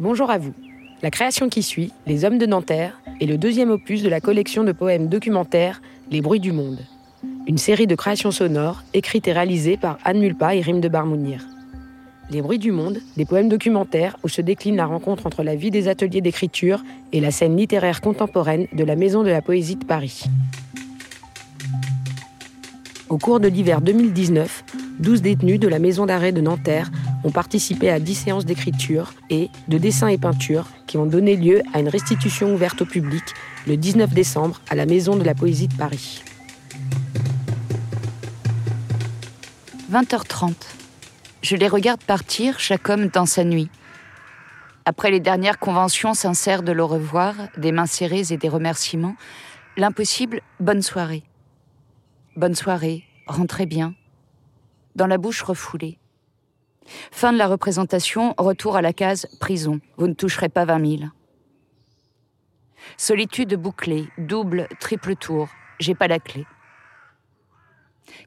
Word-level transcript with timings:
Bonjour 0.00 0.28
à 0.28 0.38
vous. 0.38 0.54
La 1.02 1.12
création 1.12 1.48
qui 1.48 1.62
suit, 1.62 1.92
Les 2.08 2.24
Hommes 2.24 2.38
de 2.38 2.46
Nanterre, 2.46 3.00
est 3.20 3.26
le 3.26 3.38
deuxième 3.38 3.70
opus 3.70 4.02
de 4.02 4.08
la 4.08 4.20
collection 4.20 4.64
de 4.64 4.72
poèmes 4.72 5.06
documentaires 5.06 5.80
Les 6.10 6.20
Bruits 6.20 6.40
du 6.40 6.50
Monde. 6.50 6.80
Une 7.46 7.58
série 7.58 7.86
de 7.86 7.94
créations 7.94 8.32
sonores 8.32 8.82
écrites 8.92 9.28
et 9.28 9.32
réalisées 9.32 9.76
par 9.76 9.98
Anne 10.04 10.18
Mulpa 10.18 10.56
et 10.56 10.62
Rime 10.62 10.80
de 10.80 10.88
Barmounir. 10.88 11.46
Les 12.28 12.42
Bruits 12.42 12.58
du 12.58 12.72
Monde, 12.72 12.98
des 13.16 13.24
poèmes 13.24 13.48
documentaires 13.48 14.16
où 14.24 14.28
se 14.28 14.40
décline 14.40 14.74
la 14.74 14.86
rencontre 14.86 15.28
entre 15.28 15.44
la 15.44 15.54
vie 15.54 15.70
des 15.70 15.86
ateliers 15.86 16.20
d'écriture 16.20 16.82
et 17.12 17.20
la 17.20 17.30
scène 17.30 17.56
littéraire 17.56 18.00
contemporaine 18.00 18.66
de 18.72 18.82
la 18.82 18.96
Maison 18.96 19.22
de 19.22 19.30
la 19.30 19.42
Poésie 19.42 19.76
de 19.76 19.84
Paris. 19.84 20.24
Au 23.08 23.18
cours 23.18 23.38
de 23.38 23.46
l'hiver 23.46 23.80
2019, 23.80 24.64
12 24.98 25.22
détenus 25.22 25.60
de 25.60 25.68
la 25.68 25.78
maison 25.78 26.06
d'arrêt 26.06 26.32
de 26.32 26.40
Nanterre 26.40 26.90
ont 27.24 27.30
participé 27.30 27.90
à 27.90 27.98
10 27.98 28.14
séances 28.14 28.44
d'écriture 28.44 29.14
et 29.30 29.48
de 29.68 29.78
dessin 29.78 30.08
et 30.08 30.18
peinture 30.18 30.66
qui 30.86 30.98
ont 30.98 31.06
donné 31.06 31.36
lieu 31.36 31.62
à 31.72 31.80
une 31.80 31.88
restitution 31.88 32.54
ouverte 32.54 32.82
au 32.82 32.86
public 32.86 33.24
le 33.66 33.76
19 33.76 34.12
décembre 34.12 34.60
à 34.68 34.74
la 34.74 34.86
Maison 34.86 35.16
de 35.16 35.24
la 35.24 35.34
Poésie 35.34 35.68
de 35.68 35.74
Paris. 35.74 36.22
20h30. 39.90 40.54
Je 41.42 41.56
les 41.56 41.68
regarde 41.68 42.02
partir, 42.02 42.58
chaque 42.58 42.88
homme 42.88 43.08
dans 43.08 43.26
sa 43.26 43.44
nuit. 43.44 43.70
Après 44.86 45.10
les 45.10 45.20
dernières 45.20 45.58
conventions 45.58 46.12
sincères 46.12 46.62
de 46.62 46.72
l'au 46.72 46.86
revoir, 46.86 47.34
des 47.56 47.72
mains 47.72 47.86
serrées 47.86 48.24
et 48.32 48.36
des 48.36 48.48
remerciements, 48.48 49.16
l'impossible 49.76 50.42
bonne 50.60 50.82
soirée. 50.82 51.22
Bonne 52.36 52.54
soirée, 52.54 53.04
rentrez 53.26 53.66
bien. 53.66 53.94
Dans 54.94 55.06
la 55.06 55.16
bouche 55.16 55.42
refoulée. 55.42 55.98
Fin 57.10 57.32
de 57.32 57.38
la 57.38 57.46
représentation, 57.46 58.34
retour 58.38 58.76
à 58.76 58.82
la 58.82 58.92
case 58.92 59.26
prison. 59.40 59.80
Vous 59.96 60.06
ne 60.06 60.14
toucherez 60.14 60.48
pas 60.48 60.64
20 60.64 60.98
000. 60.98 61.02
Solitude 62.96 63.54
bouclée, 63.54 64.08
double, 64.18 64.68
triple 64.80 65.16
tour. 65.16 65.48
J'ai 65.80 65.94
pas 65.94 66.08
la 66.08 66.18
clé. 66.18 66.46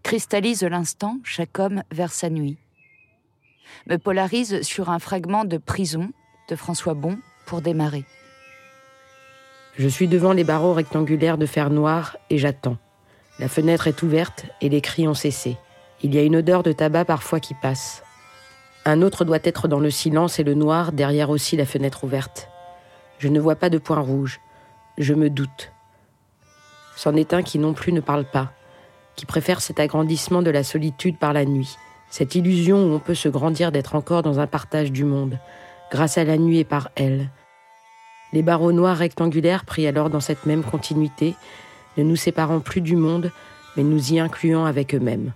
Cristallise 0.03 0.63
l'instant, 0.63 1.19
chaque 1.23 1.59
homme 1.59 1.83
vers 1.91 2.11
sa 2.11 2.29
nuit. 2.29 2.57
Me 3.87 3.97
polarise 3.97 4.61
sur 4.61 4.89
un 4.89 4.99
fragment 4.99 5.45
de 5.45 5.57
Prison 5.57 6.09
de 6.49 6.55
François 6.55 6.93
Bon 6.93 7.17
pour 7.45 7.61
démarrer. 7.61 8.05
Je 9.77 9.87
suis 9.87 10.07
devant 10.07 10.33
les 10.33 10.43
barreaux 10.43 10.73
rectangulaires 10.73 11.37
de 11.37 11.45
fer 11.45 11.69
noir 11.69 12.17
et 12.29 12.37
j'attends. 12.37 12.77
La 13.39 13.47
fenêtre 13.47 13.87
est 13.87 14.01
ouverte 14.01 14.45
et 14.61 14.69
les 14.69 14.81
cris 14.81 15.07
ont 15.07 15.13
cessé. 15.13 15.57
Il 16.01 16.15
y 16.15 16.17
a 16.17 16.23
une 16.23 16.35
odeur 16.35 16.63
de 16.63 16.71
tabac 16.71 17.05
parfois 17.05 17.39
qui 17.39 17.53
passe. 17.53 18.03
Un 18.87 19.01
autre 19.01 19.25
doit 19.25 19.39
être 19.43 19.67
dans 19.67 19.81
le 19.81 19.91
silence 19.91 20.39
et 20.39 20.45
le 20.45 20.53
noir, 20.53 20.93
derrière 20.93 21.29
aussi 21.29 21.57
la 21.57 21.65
fenêtre 21.65 22.05
ouverte. 22.05 22.47
Je 23.19 23.27
ne 23.27 23.37
vois 23.37 23.57
pas 23.57 23.69
de 23.69 23.79
point 23.79 23.99
rouge. 23.99 24.39
Je 24.97 25.13
me 25.13 25.29
doute. 25.29 25.73
C'en 26.95 27.13
est 27.17 27.33
un 27.33 27.43
qui 27.43 27.59
non 27.59 27.73
plus 27.73 27.91
ne 27.91 27.99
parle 27.99 28.23
pas, 28.23 28.53
qui 29.17 29.25
préfère 29.25 29.59
cet 29.59 29.81
agrandissement 29.81 30.41
de 30.41 30.51
la 30.51 30.63
solitude 30.63 31.17
par 31.17 31.33
la 31.33 31.43
nuit, 31.43 31.75
cette 32.09 32.35
illusion 32.35 32.77
où 32.77 32.93
on 32.93 32.99
peut 32.99 33.13
se 33.13 33.27
grandir 33.27 33.73
d'être 33.73 33.93
encore 33.93 34.23
dans 34.23 34.39
un 34.39 34.47
partage 34.47 34.93
du 34.93 35.03
monde, 35.03 35.37
grâce 35.91 36.17
à 36.17 36.23
la 36.23 36.37
nuit 36.37 36.59
et 36.59 36.63
par 36.63 36.89
elle. 36.95 37.29
Les 38.31 38.41
barreaux 38.41 38.71
noirs 38.71 38.95
rectangulaires 38.95 39.65
pris 39.65 39.85
alors 39.85 40.09
dans 40.09 40.21
cette 40.21 40.45
même 40.45 40.63
continuité, 40.63 41.35
ne 41.97 42.03
nous 42.03 42.15
séparant 42.15 42.61
plus 42.61 42.79
du 42.79 42.95
monde, 42.95 43.33
mais 43.75 43.83
nous 43.83 44.13
y 44.13 44.19
incluant 44.21 44.63
avec 44.63 44.95
eux-mêmes. 44.95 45.33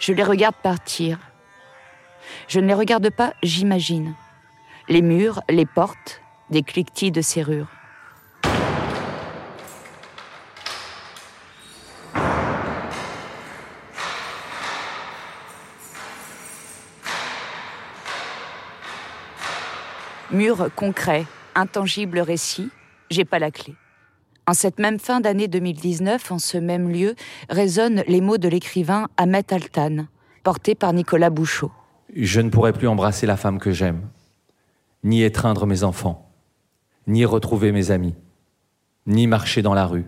Je 0.00 0.12
les 0.12 0.24
regarde 0.24 0.56
partir. 0.64 1.20
Je 2.48 2.60
ne 2.60 2.66
les 2.66 2.74
regarde 2.74 3.10
pas, 3.10 3.34
j'imagine. 3.42 4.14
Les 4.88 5.02
murs, 5.02 5.42
les 5.48 5.66
portes, 5.66 6.20
des 6.50 6.62
cliquetis 6.62 7.10
de 7.10 7.20
serrures. 7.20 7.68
Mur 20.32 20.70
concret, 20.74 21.26
intangible 21.54 22.18
récit, 22.18 22.70
j'ai 23.10 23.26
pas 23.26 23.38
la 23.38 23.50
clé. 23.50 23.74
En 24.46 24.54
cette 24.54 24.78
même 24.78 24.98
fin 24.98 25.20
d'année 25.20 25.46
2019, 25.46 26.32
en 26.32 26.38
ce 26.38 26.56
même 26.56 26.88
lieu, 26.88 27.14
résonnent 27.50 28.02
les 28.08 28.22
mots 28.22 28.38
de 28.38 28.48
l'écrivain 28.48 29.08
Ahmet 29.18 29.52
Altan, 29.52 30.06
portés 30.42 30.74
par 30.74 30.94
Nicolas 30.94 31.28
Bouchot. 31.28 31.70
Je 32.14 32.40
ne 32.40 32.50
pourrai 32.50 32.74
plus 32.74 32.88
embrasser 32.88 33.26
la 33.26 33.38
femme 33.38 33.58
que 33.58 33.72
j'aime, 33.72 34.02
ni 35.02 35.22
étreindre 35.22 35.66
mes 35.66 35.82
enfants, 35.82 36.30
ni 37.06 37.24
retrouver 37.24 37.72
mes 37.72 37.90
amis, 37.90 38.14
ni 39.06 39.26
marcher 39.26 39.62
dans 39.62 39.72
la 39.72 39.86
rue. 39.86 40.04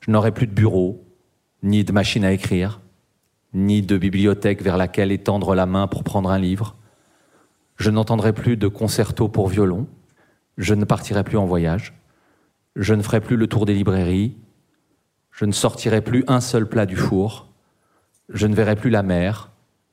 Je 0.00 0.12
n'aurai 0.12 0.32
plus 0.32 0.46
de 0.46 0.52
bureau, 0.52 1.04
ni 1.64 1.82
de 1.82 1.92
machine 1.92 2.24
à 2.24 2.32
écrire, 2.32 2.80
ni 3.52 3.82
de 3.82 3.98
bibliothèque 3.98 4.62
vers 4.62 4.76
laquelle 4.76 5.10
étendre 5.10 5.56
la 5.56 5.66
main 5.66 5.88
pour 5.88 6.04
prendre 6.04 6.30
un 6.30 6.38
livre. 6.38 6.76
Je 7.76 7.90
n'entendrai 7.90 8.32
plus 8.32 8.56
de 8.56 8.68
concerto 8.68 9.28
pour 9.28 9.48
violon. 9.48 9.88
Je 10.58 10.74
ne 10.74 10.84
partirai 10.84 11.24
plus 11.24 11.38
en 11.38 11.46
voyage. 11.46 11.94
Je 12.76 12.94
ne 12.94 13.02
ferai 13.02 13.20
plus 13.20 13.36
le 13.36 13.48
tour 13.48 13.66
des 13.66 13.74
librairies. 13.74 14.36
Je 15.32 15.44
ne 15.44 15.52
sortirai 15.52 16.02
plus 16.02 16.24
un 16.28 16.40
seul 16.40 16.68
plat 16.68 16.86
du 16.86 16.96
four. 16.96 17.48
Je 18.28 18.46
ne 18.46 18.54
verrai 18.54 18.76
plus 18.76 18.90
la 18.90 19.02
mer. 19.02 19.50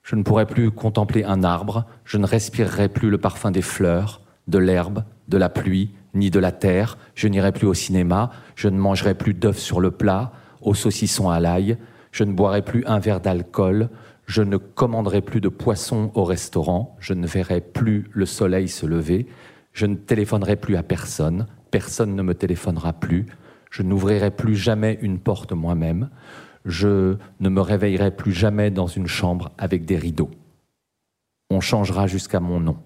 Je 0.07 0.16
ne 0.16 0.23
pourrai 0.23 0.45
plus 0.45 0.72
contempler 0.72 1.25
un 1.25 1.44
arbre. 1.44 1.85
Je 2.06 2.18
ne 2.18 2.25
respirerai 2.25 2.88
plus 2.88 3.09
le 3.09 3.18
parfum 3.18 3.51
des 3.51 3.62
fleurs, 3.62 4.22
de 4.47 4.57
l'herbe, 4.57 5.03
de 5.28 5.38
la 5.38 5.50
pluie, 5.50 5.91
ni 6.13 6.31
de 6.31 6.40
la 6.40 6.53
terre. 6.53 6.97
Je 7.13 7.28
n'irai 7.28 7.51
plus 7.51 7.68
au 7.68 7.73
cinéma. 7.73 8.31
Je 8.56 8.69
ne 8.69 8.78
mangerai 8.78 9.16
plus 9.16 9.34
d'œufs 9.34 9.57
sur 9.57 9.81
le 9.81 9.91
plat, 9.91 10.31
au 10.62 10.73
saucisson 10.73 11.29
à 11.29 11.41
l'ail. 11.41 11.78
Je 12.13 12.23
ne 12.23 12.31
boirai 12.31 12.62
plus 12.62 12.85
un 12.85 13.00
verre 13.00 13.19
d'alcool. 13.19 13.90
Je 14.28 14.41
ne 14.41 14.56
commanderai 14.56 15.19
plus 15.19 15.41
de 15.41 15.50
poisson 15.50 16.12
au 16.16 16.23
restaurant. 16.23 16.96
Je 17.00 17.13
ne 17.13 17.28
verrai 17.28 17.59
plus 17.59 18.09
le 18.13 18.25
soleil 18.25 18.69
se 18.69 18.85
lever. 18.85 19.28
Je 19.73 19.88
ne 19.88 19.96
téléphonerai 19.96 20.56
plus 20.56 20.78
à 20.78 20.84
personne 20.84 21.47
personne 21.72 22.16
ne 22.16 22.22
me 22.22 22.34
téléphonera 22.34 22.94
plus, 22.94 23.25
je 23.69 23.84
n'ouvrirai 23.84 24.31
plus 24.31 24.56
jamais 24.56 24.97
une 25.01 25.19
porte 25.19 25.53
moi-même, 25.53 26.09
je 26.67 27.16
ne 27.39 27.50
me 27.50 27.61
réveillerai 27.61 28.11
plus 28.11 28.33
jamais 28.33 28.69
dans 28.69 28.88
une 28.88 29.07
chambre 29.07 29.51
avec 29.57 29.85
des 29.85 29.97
rideaux. 29.97 30.29
On 31.50 31.61
changera 31.61 32.07
jusqu'à 32.07 32.41
mon 32.41 32.59
nom. 32.59 32.78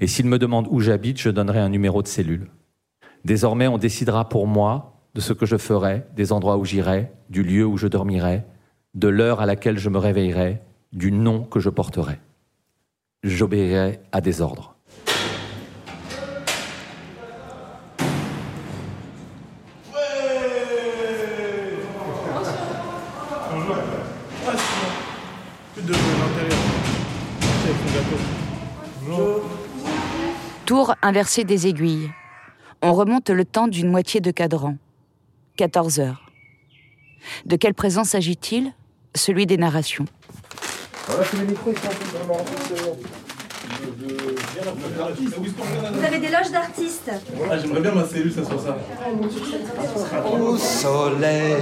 Et 0.00 0.06
s'il 0.06 0.26
me 0.26 0.38
demande 0.38 0.68
où 0.70 0.80
j'habite, 0.80 1.18
je 1.18 1.30
donnerai 1.30 1.60
un 1.60 1.70
numéro 1.70 2.02
de 2.02 2.08
cellule. 2.08 2.50
Désormais, 3.24 3.66
on 3.68 3.78
décidera 3.78 4.28
pour 4.28 4.46
moi 4.46 5.00
de 5.14 5.20
ce 5.20 5.32
que 5.32 5.46
je 5.46 5.56
ferai, 5.56 6.04
des 6.14 6.32
endroits 6.32 6.58
où 6.58 6.64
j'irai, 6.64 7.10
du 7.30 7.42
lieu 7.42 7.64
où 7.64 7.76
je 7.78 7.88
dormirai, 7.88 8.44
de 8.94 9.08
l'heure 9.08 9.40
à 9.40 9.46
laquelle 9.46 9.78
je 9.78 9.88
me 9.88 9.98
réveillerai, 9.98 10.60
du 10.92 11.10
nom 11.10 11.42
que 11.42 11.58
je 11.58 11.70
porterai. 11.70 12.18
J'obéirai 13.22 14.00
à 14.12 14.20
des 14.20 14.40
ordres. 14.40 14.76
Tour 30.70 30.94
inversé 31.02 31.42
des 31.42 31.66
aiguilles. 31.66 32.12
On 32.80 32.92
remonte 32.92 33.28
le 33.28 33.44
temps 33.44 33.66
d'une 33.66 33.90
moitié 33.90 34.20
de 34.20 34.30
cadran. 34.30 34.76
14 35.56 35.98
heures. 35.98 36.30
De 37.44 37.56
quelle 37.56 37.74
présent 37.74 38.04
s'agit-il 38.04 38.72
Celui 39.16 39.46
des 39.46 39.56
narrations. 39.56 40.04
Vous 45.92 46.04
avez 46.04 46.18
des 46.20 46.28
loges 46.28 46.52
d'artistes. 46.52 47.10
Ah, 47.50 47.58
J'aimerais 47.58 47.80
bien 47.80 47.92
ma 47.92 48.04
cellule, 48.04 48.32
ça 48.32 48.44
soit 48.44 48.58
ça. 48.60 48.78
Au 50.24 50.56
soleil, 50.56 51.56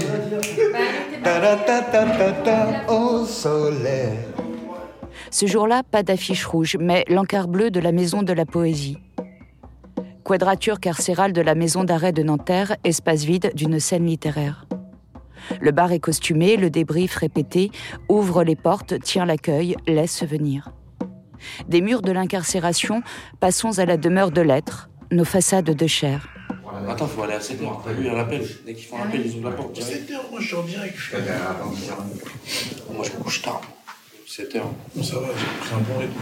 ta 1.24 1.40
ta 1.40 1.56
ta 1.56 1.80
ta 1.80 2.04
ta 2.04 2.32
ta, 2.32 2.92
au 2.92 3.24
soleil. 3.24 4.18
Ce 5.30 5.46
jour-là, 5.46 5.82
pas 5.82 6.02
d'affiche 6.02 6.46
rouge, 6.46 6.76
mais 6.80 7.04
l'encart 7.08 7.48
bleu 7.48 7.70
de 7.70 7.80
la 7.80 7.92
Maison 7.92 8.22
de 8.22 8.32
la 8.32 8.46
Poésie. 8.46 8.98
Quadrature 10.28 10.78
carcérale 10.78 11.32
de 11.32 11.40
la 11.40 11.54
Maison 11.54 11.84
d'arrêt 11.84 12.12
de 12.12 12.22
Nanterre, 12.22 12.76
espace 12.84 13.24
vide 13.24 13.50
d'une 13.54 13.80
scène 13.80 14.04
littéraire. 14.04 14.66
Le 15.58 15.70
bar 15.70 15.90
est 15.92 16.00
costumé, 16.00 16.58
le 16.58 16.68
débrief 16.68 17.14
répété, 17.14 17.70
ouvre 18.10 18.44
les 18.44 18.54
portes, 18.54 19.00
tient 19.00 19.24
l'accueil, 19.24 19.74
laisse 19.86 20.22
venir. 20.24 20.70
Des 21.66 21.80
murs 21.80 22.02
de 22.02 22.12
l'incarcération, 22.12 23.00
passons 23.40 23.78
à 23.78 23.86
la 23.86 23.96
demeure 23.96 24.30
de 24.30 24.42
lettres, 24.42 24.90
nos 25.10 25.24
façades 25.24 25.64
de 25.64 25.86
chair. 25.86 26.28
Attends, 26.86 27.06
faut 27.06 27.22
aller 27.22 27.32
à 27.32 27.38
7h. 27.38 27.80
T'as 27.82 27.92
vu, 27.92 28.00
il 28.00 28.06
y 28.08 28.10
a 28.10 28.14
l'appel. 28.14 28.46
Dès 28.66 28.74
qu'ils 28.74 28.84
font 28.84 28.98
l'appel, 28.98 29.22
ils 29.24 29.34
ouvrent 29.34 29.48
la 29.48 29.56
porte. 29.56 29.78
7h, 29.78 30.30
moi 30.30 30.40
je 30.40 30.46
suis 30.46 30.56
en 30.56 30.62
direct. 30.62 30.94
Moi 32.92 33.02
je 33.02 33.16
me 33.16 33.22
couche 33.24 33.40
tard. 33.40 33.62
7 34.38 34.54
heures. 34.54 34.70
Bon, 34.94 35.02
ça 35.02 35.16
va, 35.16 35.26
j'ai 35.36 35.66
pris 35.66 35.74
un 35.74 35.78
bon 35.92 35.98
rythme. 35.98 36.12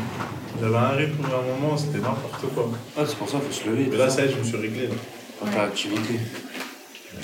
J'avais 0.58 0.76
un 0.76 0.88
rythme 0.88 1.24
à 1.26 1.36
un 1.36 1.60
moment, 1.60 1.76
c'était 1.76 1.98
n'importe 1.98 2.46
quoi. 2.54 2.70
Ah, 2.96 3.02
c'est 3.06 3.16
pour 3.18 3.28
ça 3.28 3.36
qu'il 3.36 3.48
faut 3.48 3.52
se 3.52 3.68
lever. 3.68 3.88
Mais 3.90 3.96
là, 3.98 4.08
ça 4.08 4.22
y 4.22 4.24
est, 4.24 4.30
je 4.30 4.36
me 4.38 4.42
suis 4.42 4.56
réglé. 4.56 4.86
Là. 4.86 4.94
Quand 5.38 5.46
t'as 5.52 5.62
l'activité. 5.66 6.14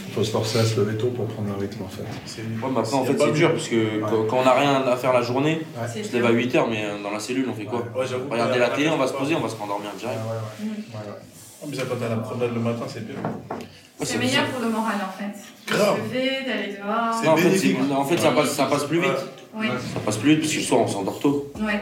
Il 0.07 0.13
faut 0.13 0.23
se 0.23 0.31
forcer 0.33 0.59
à 0.59 0.65
se 0.65 0.79
lever 0.79 0.99
tôt 0.99 1.07
pour 1.09 1.27
prendre 1.29 1.49
un 1.57 1.59
rythme 1.59 1.83
en 1.85 1.89
fait. 1.89 2.03
Ouais, 2.03 2.69
mais 2.71 2.79
après, 2.81 2.95
en 2.95 3.05
fait, 3.07 3.17
c'est 3.19 3.33
dur 3.33 3.53
parce 3.53 3.69
que 3.69 4.01
quand, 4.01 4.25
quand 4.29 4.39
on 4.41 4.45
n'a 4.45 4.53
rien 4.53 4.83
à 4.87 4.97
faire 4.97 5.15
la 5.15 5.23
journée, 5.23 5.63
on 5.83 5.89
se 6.05 6.13
lève 6.13 6.27
à 6.27 6.33
8h, 6.33 6.65
mais 6.69 6.85
euh, 6.85 7.03
dans 7.03 7.11
la 7.11 7.21
cellule, 7.21 7.47
on 7.49 7.55
fait 7.55 7.65
quoi? 7.65 7.83
Regarder 8.31 8.59
la- 8.59 8.69
télé, 8.69 8.91
on 8.91 8.99
va 8.99 9.07
se 9.07 9.15
poser, 9.15 9.35
on 9.35 9.41
va 9.41 9.49
se 9.49 9.57
rendormir 9.57 9.91
direct. 9.99 10.19
Ouais, 10.19 10.67
ouais, 10.67 10.69
ouais. 10.69 10.75
ouais, 11.07 11.11
ouais. 11.11 11.19
Ah, 11.63 11.67
mais 11.71 11.77
ça, 11.77 11.83
quand 11.89 11.97
t'as 11.99 12.09
la 12.11 12.17
promenade 12.17 12.53
le 12.55 12.61
matin, 12.61 12.85
c'est 12.87 13.07
bien. 13.07 13.17
Ouais, 13.19 13.57
C'est 14.03 14.19
meilleur 14.19 14.45
pour 14.49 14.61
le 14.61 14.69
moral 14.69 14.97
en 14.97 15.13
fait. 15.19 15.73
Grave. 15.75 15.97
De 16.03 16.09
se 16.09 16.15
lever, 16.15 16.31
d'aller 16.47 16.77
dehors. 16.77 17.15
C'est 17.19 17.27
Non, 17.27 17.97
en 17.97 18.05
fait, 18.05 18.15
en 18.17 18.17
fait, 18.17 18.19
ça 18.19 18.31
passe, 18.33 18.51
ça 18.51 18.65
passe 18.67 18.85
plus 18.85 19.01
vite. 19.01 19.42
Ça 19.53 20.01
passe 20.05 20.17
plus 20.17 20.31
vite 20.31 20.41
parce 20.41 20.53
que 20.53 20.59
le 20.59 20.65
soir, 20.65 20.81
on 20.81 20.87
s'endort 20.87 21.21
tôt. 21.21 21.53
ouais. 21.57 21.81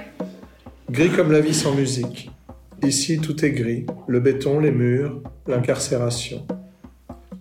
Gris 0.91 1.11
comme 1.11 1.31
la 1.31 1.41
vie 1.41 1.55
sans 1.55 1.73
musique. 1.75 2.31
Ici, 2.83 3.21
tout 3.21 3.45
est 3.45 3.53
gris. 3.53 3.87
Le 4.09 4.19
béton, 4.19 4.59
les 4.59 4.73
murs, 4.73 5.21
l'incarcération. 5.47 6.45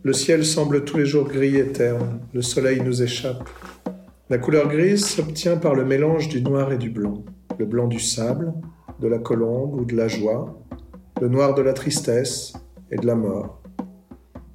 Le 0.04 0.14
ciel 0.14 0.46
semble 0.46 0.86
tous 0.86 0.98
les 0.98 1.06
jours 1.06 1.28
gris 1.28 1.58
et 1.58 1.68
terne. 1.68 2.20
Le 2.34 2.42
soleil 2.44 2.82
nous 2.82 3.02
échappe. 3.02 3.50
La 4.30 4.38
couleur 4.38 4.68
grise 4.68 5.04
s'obtient 5.06 5.58
par 5.58 5.74
le 5.74 5.84
mélange 5.84 6.30
du 6.30 6.42
noir 6.44 6.72
et 6.72 6.78
du 6.78 6.92
blanc. 6.92 7.24
Le 7.58 7.66
blanc 7.66 7.88
du 7.88 8.00
sable, 8.00 8.54
de 9.00 9.08
la 9.08 9.18
colombe 9.18 9.74
ou 9.82 9.86
de 9.86 9.96
la 9.96 10.08
joie. 10.08 10.56
Le 11.20 11.28
noir 11.28 11.56
de 11.56 11.64
la 11.64 11.74
tristesse 11.74 12.54
et 12.92 12.98
de 12.98 13.08
la 13.08 13.16
mort. 13.16 13.62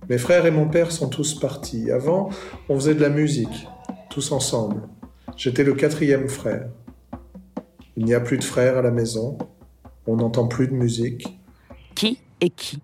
Mes 0.09 0.19
frères 0.19 0.47
et 0.47 0.51
mon 0.53 0.69
père 0.69 0.93
sont 0.93 1.09
tous 1.09 1.35
partis. 1.41 1.91
Avant, 1.91 2.29
on 2.69 2.77
faisait 2.77 2.95
de 2.95 3.01
la 3.01 3.09
musique, 3.09 3.67
tous 4.11 4.31
ensemble. 4.33 4.83
J'étais 5.37 5.65
le 5.65 5.75
quatrième 5.75 6.29
frère. 6.29 6.69
Il 7.97 8.05
n'y 8.05 8.15
a 8.15 8.21
plus 8.21 8.39
de 8.39 8.45
frères 8.45 8.79
à 8.79 8.83
la 8.83 8.91
maison. 8.91 9.39
On 10.07 10.17
n'entend 10.17 10.47
plus 10.47 10.69
de 10.69 10.75
musique. 10.75 11.39
Qui 11.95 12.19
est 12.41 12.51
qui? 12.51 12.81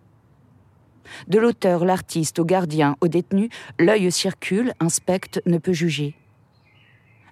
De 1.29 1.39
l'auteur, 1.39 1.85
l'artiste, 1.85 2.39
au 2.39 2.45
gardien, 2.45 2.97
au 3.01 3.09
détenu, 3.09 3.51
l'œil 3.79 4.11
circule, 4.13 4.73
inspecte, 4.81 5.43
ne 5.47 5.59
peut 5.59 5.73
juger. 5.73 6.15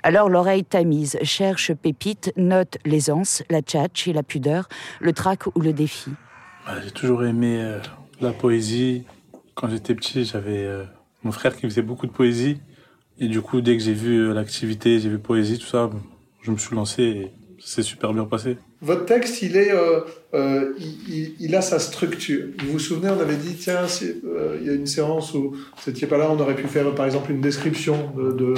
Alors 0.02 0.28
l'oreille 0.28 0.64
tamise, 0.64 1.18
cherche 1.22 1.74
pépite, 1.74 2.32
note 2.36 2.78
l'aisance, 2.84 3.42
la 3.50 3.60
tchatche 3.60 4.08
et 4.08 4.12
la 4.12 4.22
pudeur, 4.22 4.68
le 5.00 5.12
trac 5.12 5.46
ou 5.46 5.60
le 5.60 5.72
défi. 5.72 6.10
Bah, 6.66 6.80
j'ai 6.82 6.90
toujours 6.90 7.24
aimé 7.24 7.60
euh, 7.60 7.80
la 8.20 8.32
poésie. 8.32 9.04
Quand 9.54 9.68
j'étais 9.68 9.94
petit, 9.94 10.24
j'avais 10.24 10.64
euh, 10.64 10.84
mon 11.24 11.32
frère 11.32 11.56
qui 11.56 11.62
faisait 11.62 11.82
beaucoup 11.82 12.06
de 12.06 12.12
poésie. 12.12 12.60
Et 13.20 13.28
du 13.28 13.40
coup, 13.42 13.60
dès 13.60 13.76
que 13.76 13.82
j'ai 13.82 13.92
vu 13.94 14.16
euh, 14.28 14.32
l'activité, 14.34 14.98
j'ai 15.00 15.08
vu 15.08 15.18
poésie, 15.18 15.58
tout 15.58 15.66
ça, 15.66 15.90
je 16.42 16.50
me 16.50 16.56
suis 16.56 16.74
lancé 16.76 17.02
et 17.02 17.32
ça 17.58 17.76
s'est 17.76 17.82
super 17.82 18.12
bien 18.12 18.24
passé. 18.24 18.56
Votre 18.80 19.06
texte, 19.06 19.42
il 19.42 19.56
est, 19.56 19.72
euh, 19.72 20.02
euh, 20.34 20.72
il, 20.78 21.12
il- 21.12 21.34
il 21.40 21.56
a 21.56 21.60
sa 21.60 21.80
structure. 21.80 22.46
Vous 22.64 22.72
vous 22.74 22.78
souvenez, 22.78 23.10
on 23.10 23.18
avait 23.20 23.34
dit, 23.34 23.56
tiens, 23.56 23.88
c'est, 23.88 24.18
euh, 24.24 24.56
il 24.60 24.66
y 24.68 24.70
a 24.70 24.74
une 24.74 24.86
séance 24.86 25.34
où 25.34 25.50
vous 25.50 25.82
n'étiez 25.90 26.06
pas 26.06 26.16
là, 26.16 26.28
on 26.30 26.38
aurait 26.38 26.54
pu 26.54 26.68
faire, 26.68 26.94
par 26.94 27.06
exemple, 27.06 27.32
une 27.32 27.40
description 27.40 28.12
de, 28.16 28.30
de, 28.30 28.54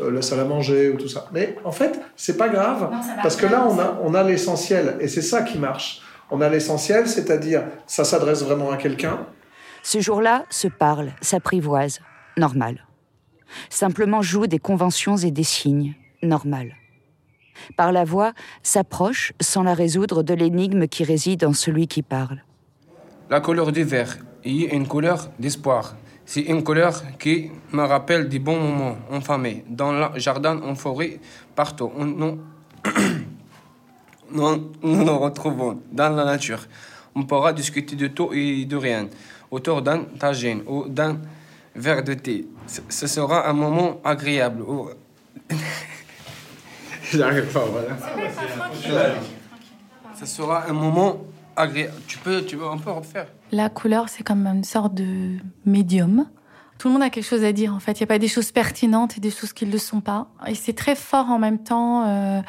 euh, 0.00 0.10
la 0.10 0.22
salle 0.22 0.40
à 0.40 0.44
manger 0.44 0.90
ou 0.90 0.96
tout 0.96 1.06
ça. 1.08 1.28
Mais 1.32 1.54
en 1.64 1.70
fait, 1.70 2.00
c'est 2.16 2.36
pas 2.36 2.48
grave, 2.48 2.90
Non, 2.90 2.98
parce 3.22 3.36
que 3.36 3.46
là, 3.46 3.64
on 3.64 3.76
ça. 3.76 3.84
a, 3.84 4.00
on 4.02 4.12
a 4.14 4.24
l'essentiel, 4.24 4.96
et 5.00 5.06
c'est 5.06 5.22
ça 5.22 5.42
qui 5.42 5.56
marche. 5.58 6.00
On 6.32 6.40
a 6.40 6.48
l'essentiel, 6.48 7.06
c'est-à-dire, 7.06 7.62
ça 7.86 8.02
s'adresse 8.02 8.42
vraiment 8.42 8.72
à 8.72 8.76
quelqu'un. 8.76 9.24
Ce 9.84 10.00
jour-là, 10.00 10.46
se 10.50 10.66
parle, 10.66 11.12
s'apprivoise, 11.20 12.00
normal. 12.36 12.84
Simplement 13.70 14.22
joue 14.22 14.46
des 14.46 14.58
conventions 14.58 15.16
et 15.16 15.30
des 15.30 15.44
signes, 15.44 15.94
normal. 16.22 16.74
Par 17.76 17.92
la 17.92 18.04
voix, 18.04 18.32
s'approche, 18.62 19.32
sans 19.40 19.62
la 19.62 19.74
résoudre, 19.74 20.22
de 20.22 20.34
l'énigme 20.34 20.86
qui 20.88 21.04
réside 21.04 21.44
en 21.44 21.52
celui 21.52 21.86
qui 21.86 22.02
parle. 22.02 22.42
La 23.30 23.40
couleur 23.40 23.72
du 23.72 23.84
vert 23.84 24.18
est 24.44 24.74
une 24.74 24.86
couleur 24.86 25.30
d'espoir. 25.38 25.96
C'est 26.26 26.42
une 26.42 26.64
couleur 26.64 27.02
qui 27.18 27.50
me 27.72 27.82
rappelle 27.82 28.28
des 28.28 28.38
bons 28.38 28.58
moments 28.58 28.96
en 29.10 29.20
famille, 29.20 29.62
dans 29.68 29.92
le 29.92 30.18
jardin, 30.18 30.60
en 30.62 30.74
forêt, 30.74 31.20
partout. 31.54 31.92
Nous, 31.98 32.38
nous, 34.32 34.72
nous 34.82 35.04
nous 35.04 35.18
retrouvons 35.18 35.80
dans 35.92 36.14
la 36.14 36.24
nature. 36.24 36.66
On 37.14 37.24
pourra 37.24 37.52
discuter 37.52 37.94
de 37.94 38.08
tout 38.08 38.32
et 38.32 38.64
de 38.64 38.76
rien 38.76 39.08
autour 39.50 39.82
d'un 39.82 40.04
tagine 40.18 40.62
ou 40.66 40.88
d'un 40.88 41.18
verre 41.74 42.02
de 42.04 42.14
thé. 42.14 42.46
Ce- 42.88 43.06
sera 43.06 43.48
un 43.48 43.52
moment 43.52 44.00
agréable. 44.04 44.62
où- 44.62 44.88
J'arrive 47.12 47.52
pas, 47.52 47.64
voilà. 47.66 47.96
Ce 50.18 50.26
sera 50.26 50.66
un 50.68 50.72
moment 50.72 51.18
agréable. 51.56 51.94
Tu 52.06 52.18
peux, 52.18 52.44
tu 52.44 52.56
peux, 52.56 52.66
on 52.66 52.78
peut 52.78 52.90
refaire. 52.90 53.26
La 53.52 53.68
couleur, 53.68 54.08
c'est 54.08 54.22
comme 54.24 54.46
une 54.46 54.64
sorte 54.64 54.94
de 54.94 55.36
médium. 55.64 56.26
Tout 56.78 56.88
le 56.88 56.94
monde 56.94 57.02
a 57.02 57.10
quelque 57.10 57.24
chose 57.26 57.44
à 57.44 57.52
dire, 57.52 57.72
en 57.74 57.78
fait. 57.78 57.92
Il 57.92 58.02
n'y 58.02 58.04
a 58.04 58.08
pas 58.08 58.18
des 58.18 58.28
choses 58.28 58.50
pertinentes 58.50 59.16
et 59.16 59.20
des 59.20 59.30
choses 59.30 59.52
qui 59.52 59.64
ne 59.66 59.70
le 59.72 59.78
sont 59.78 60.00
pas. 60.00 60.28
Et 60.46 60.54
c'est 60.54 60.72
très 60.72 60.96
fort 60.96 61.30
en 61.30 61.38
même 61.38 61.62
temps 61.62 62.04
euh, 62.08 62.40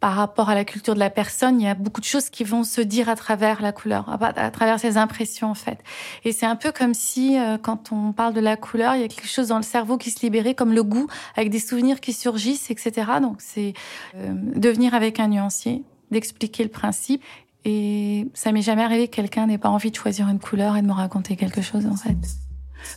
par 0.00 0.14
rapport 0.14 0.48
à 0.48 0.54
la 0.54 0.64
culture 0.64 0.94
de 0.94 0.98
la 0.98 1.10
personne. 1.10 1.60
Il 1.60 1.64
y 1.64 1.68
a 1.68 1.74
beaucoup 1.74 2.00
de 2.00 2.06
choses 2.06 2.30
qui 2.30 2.42
vont 2.42 2.64
se 2.64 2.80
dire 2.80 3.08
à 3.08 3.16
travers 3.16 3.60
la 3.60 3.70
couleur, 3.72 4.08
à, 4.08 4.50
travers 4.50 4.80
ses 4.80 4.96
impressions, 4.96 5.50
en 5.50 5.54
fait. 5.54 5.78
Et 6.24 6.32
c'est 6.32 6.46
un 6.46 6.56
peu 6.56 6.72
comme 6.72 6.94
si, 6.94 7.38
euh, 7.38 7.58
quand 7.58 7.92
on 7.92 8.12
parle 8.12 8.32
de 8.32 8.40
la 8.40 8.56
couleur, 8.56 8.94
il 8.94 9.02
y 9.02 9.04
a 9.04 9.08
quelque 9.08 9.28
chose 9.28 9.48
dans 9.48 9.58
le 9.58 9.62
cerveau 9.62 9.98
qui 9.98 10.10
se 10.10 10.20
libérait, 10.22 10.54
comme 10.54 10.72
le 10.72 10.82
goût, 10.82 11.06
avec 11.36 11.50
des 11.50 11.60
souvenirs 11.60 12.00
qui 12.00 12.14
surgissent, 12.14 12.70
etc. 12.70 12.92
Donc 13.20 13.36
c'est 13.40 13.74
euh, 14.16 14.32
de 14.34 14.68
venir 14.70 14.94
avec 14.94 15.20
un 15.20 15.28
nuancier, 15.28 15.82
d'expliquer 16.10 16.64
le 16.64 16.70
principe. 16.70 17.22
Et 17.66 18.26
ça 18.32 18.52
m'est 18.52 18.62
jamais 18.62 18.82
arrivé 18.82 19.08
que 19.08 19.16
quelqu'un 19.16 19.46
n'ait 19.46 19.58
pas 19.58 19.68
envie 19.68 19.90
de 19.90 19.96
choisir 19.96 20.28
une 20.28 20.38
couleur 20.38 20.78
et 20.78 20.82
de 20.82 20.86
me 20.86 20.92
raconter 20.92 21.36
quelque 21.36 21.60
chose, 21.60 21.86
en 21.86 21.96
fait. 21.96 22.16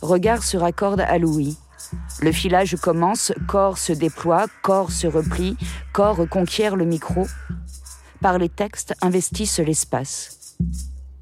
Regard 0.00 0.42
se 0.42 0.56
raccorde 0.56 1.02
à 1.02 1.18
l'ouïe. 1.18 1.58
Le 2.20 2.32
filage 2.32 2.76
commence, 2.76 3.32
corps 3.46 3.78
se 3.78 3.92
déploie, 3.92 4.46
corps 4.62 4.92
se 4.92 5.06
replie, 5.06 5.56
corps 5.92 6.16
reconquiert 6.16 6.76
le 6.76 6.84
micro. 6.84 7.26
Par 8.20 8.38
les 8.38 8.48
textes 8.48 8.94
investissent 9.02 9.58
l'espace. 9.58 10.56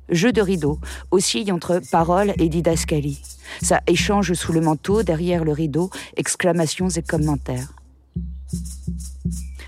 Jeu 0.08 0.32
de 0.32 0.42
rideau 0.42 0.78
oscille 1.10 1.52
entre 1.52 1.80
parole 1.90 2.34
et 2.38 2.48
didascalie. 2.48 3.22
Ça 3.62 3.80
échange 3.86 4.34
sous 4.34 4.52
le 4.52 4.60
manteau, 4.60 5.02
derrière 5.02 5.44
le 5.44 5.52
rideau, 5.52 5.90
exclamations 6.16 6.88
et 6.88 7.02
commentaires. 7.02 7.72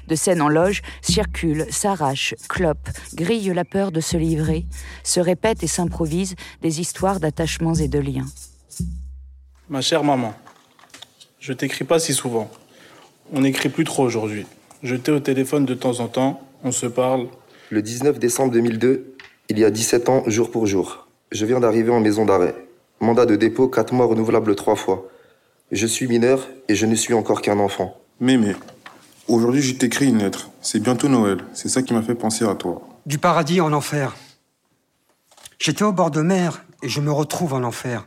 De 0.06 0.14
scène 0.16 0.42
en 0.42 0.48
loge, 0.48 0.82
circule, 1.00 1.66
s'arrache, 1.70 2.34
clope, 2.48 2.90
grille 3.14 3.52
la 3.54 3.64
peur 3.64 3.90
de 3.90 4.00
se 4.00 4.18
livrer, 4.18 4.66
se 5.02 5.18
répète 5.20 5.62
et 5.62 5.66
s'improvise 5.66 6.34
des 6.60 6.80
histoires 6.80 7.20
d'attachements 7.20 7.74
et 7.74 7.88
de 7.88 7.98
liens. 7.98 8.26
Ma 9.70 9.80
chère 9.80 10.04
maman, 10.04 10.34
je 11.44 11.52
t'écris 11.52 11.84
pas 11.84 11.98
si 11.98 12.14
souvent. 12.14 12.50
On 13.30 13.42
n'écrit 13.42 13.68
plus 13.68 13.84
trop 13.84 14.02
aujourd'hui. 14.02 14.46
Je 14.82 14.96
t'ai 14.96 15.12
au 15.12 15.20
téléphone 15.20 15.66
de 15.66 15.74
temps 15.74 16.00
en 16.00 16.08
temps, 16.08 16.40
on 16.62 16.72
se 16.72 16.86
parle. 16.86 17.26
Le 17.68 17.82
19 17.82 18.18
décembre 18.18 18.50
2002, 18.50 19.14
il 19.50 19.58
y 19.58 19.64
a 19.66 19.70
17 19.70 20.08
ans, 20.08 20.22
jour 20.26 20.50
pour 20.50 20.66
jour. 20.66 21.06
Je 21.32 21.44
viens 21.44 21.60
d'arriver 21.60 21.90
en 21.90 22.00
maison 22.00 22.24
d'arrêt. 22.24 22.54
Mandat 23.00 23.26
de 23.26 23.36
dépôt, 23.36 23.68
4 23.68 23.92
mois 23.92 24.06
renouvelable 24.06 24.56
3 24.56 24.74
fois. 24.74 25.06
Je 25.70 25.86
suis 25.86 26.06
mineur 26.06 26.48
et 26.68 26.74
je 26.74 26.86
ne 26.86 26.94
suis 26.94 27.12
encore 27.12 27.42
qu'un 27.42 27.58
enfant. 27.58 27.94
Mémé, 28.20 28.56
aujourd'hui 29.28 29.60
je 29.60 29.74
t'écris 29.74 30.06
une 30.06 30.20
lettre. 30.20 30.48
C'est 30.62 30.80
bientôt 30.80 31.08
Noël. 31.08 31.44
C'est 31.52 31.68
ça 31.68 31.82
qui 31.82 31.92
m'a 31.92 32.00
fait 32.00 32.14
penser 32.14 32.46
à 32.46 32.54
toi. 32.54 32.88
Du 33.04 33.18
paradis 33.18 33.60
en 33.60 33.74
enfer. 33.74 34.16
J'étais 35.58 35.84
au 35.84 35.92
bord 35.92 36.10
de 36.10 36.22
mer 36.22 36.64
et 36.82 36.88
je 36.88 37.02
me 37.02 37.12
retrouve 37.12 37.52
en 37.52 37.64
enfer. 37.64 38.06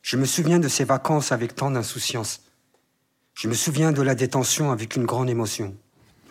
Je 0.00 0.16
me 0.16 0.26
souviens 0.26 0.60
de 0.60 0.68
ces 0.68 0.84
vacances 0.84 1.32
avec 1.32 1.56
tant 1.56 1.72
d'insouciance. 1.72 2.42
Je 3.34 3.48
me 3.48 3.54
souviens 3.54 3.92
de 3.92 4.02
la 4.02 4.14
détention 4.14 4.70
avec 4.70 4.96
une 4.96 5.04
grande 5.04 5.30
émotion. 5.30 5.74